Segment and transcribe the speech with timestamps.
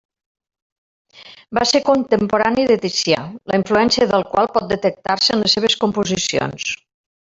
[1.57, 3.21] Va ser contemporani de Ticià,
[3.53, 6.71] la influència del qual pot detectar-se en les seves composicions.